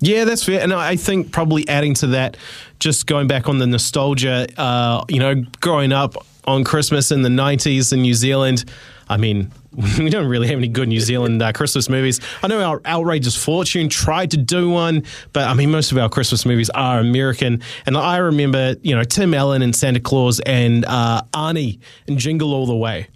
Yeah, 0.00 0.24
that's 0.24 0.44
fair. 0.44 0.60
And 0.60 0.72
I 0.72 0.96
think 0.96 1.32
probably 1.32 1.68
adding 1.68 1.94
to 1.94 2.08
that, 2.08 2.36
just 2.80 3.06
going 3.06 3.28
back 3.28 3.48
on 3.48 3.58
the 3.58 3.66
nostalgia, 3.66 4.48
uh, 4.56 5.04
you 5.08 5.20
know, 5.20 5.44
growing 5.60 5.92
up 5.92 6.16
on 6.44 6.64
Christmas 6.64 7.12
in 7.12 7.22
the 7.22 7.28
90s 7.28 7.92
in 7.92 8.02
New 8.02 8.14
Zealand, 8.14 8.64
I 9.08 9.16
mean, 9.16 9.52
we 9.98 10.10
don't 10.10 10.26
really 10.26 10.48
have 10.48 10.58
any 10.58 10.68
good 10.68 10.88
New 10.88 10.98
Zealand 11.00 11.40
uh, 11.40 11.52
Christmas 11.52 11.88
movies. 11.88 12.20
I 12.42 12.48
know 12.48 12.62
our 12.62 12.80
Outrageous 12.84 13.36
Fortune 13.36 13.88
tried 13.88 14.30
to 14.32 14.38
do 14.38 14.70
one, 14.70 15.04
but 15.32 15.46
I 15.46 15.54
mean, 15.54 15.70
most 15.70 15.92
of 15.92 15.98
our 15.98 16.08
Christmas 16.08 16.44
movies 16.44 16.70
are 16.70 16.98
American. 16.98 17.62
And 17.86 17.96
I 17.96 18.16
remember, 18.16 18.74
you 18.82 18.96
know, 18.96 19.04
Tim 19.04 19.34
Allen 19.34 19.62
and 19.62 19.76
Santa 19.76 20.00
Clause 20.00 20.40
and 20.40 20.84
uh, 20.86 21.22
Arnie 21.32 21.78
and 22.08 22.18
Jingle 22.18 22.54
All 22.54 22.66
the 22.66 22.76
Way. 22.76 23.08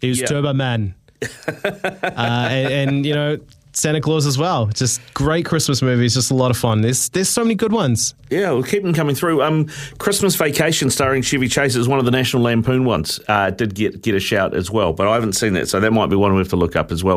He 0.00 0.08
was 0.08 0.20
Yeah. 0.20 0.26
Turbo 0.26 0.52
Man. 0.52 0.94
uh, 1.48 2.48
and, 2.50 2.72
and, 2.72 3.06
you 3.06 3.14
know, 3.14 3.38
Santa 3.76 4.00
Claus 4.00 4.24
as 4.26 4.38
well. 4.38 4.66
Just 4.66 5.00
great 5.14 5.44
Christmas 5.44 5.82
movies, 5.82 6.14
just 6.14 6.30
a 6.30 6.34
lot 6.34 6.50
of 6.50 6.56
fun. 6.56 6.80
There's 6.80 7.08
there's 7.10 7.28
so 7.28 7.42
many 7.42 7.54
good 7.54 7.72
ones. 7.72 8.14
Yeah, 8.30 8.52
we'll 8.52 8.62
keep 8.62 8.82
them 8.82 8.94
coming 8.94 9.14
through. 9.14 9.42
Um, 9.42 9.68
Christmas 9.98 10.36
Vacation 10.36 10.90
starring 10.90 11.22
Chevy 11.22 11.48
Chase 11.48 11.76
is 11.76 11.88
one 11.88 11.98
of 11.98 12.04
the 12.04 12.10
National 12.10 12.42
Lampoon 12.42 12.84
ones. 12.84 13.20
Uh, 13.28 13.50
did 13.50 13.74
get 13.74 14.00
get 14.00 14.14
a 14.14 14.20
shout 14.20 14.54
as 14.54 14.70
well, 14.70 14.92
but 14.92 15.06
I 15.06 15.14
haven't 15.14 15.34
seen 15.34 15.54
that, 15.54 15.68
so 15.68 15.80
that 15.80 15.92
might 15.92 16.06
be 16.06 16.16
one 16.16 16.32
we 16.32 16.38
have 16.38 16.48
to 16.50 16.56
look 16.56 16.76
up 16.76 16.92
as 16.92 17.02
well. 17.02 17.12